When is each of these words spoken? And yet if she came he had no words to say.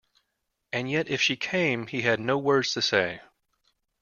And 0.73 0.89
yet 0.89 1.09
if 1.09 1.21
she 1.21 1.35
came 1.37 1.85
he 1.85 2.01
had 2.01 2.19
no 2.19 2.35
words 2.39 2.73
to 2.73 2.81
say. 2.81 3.21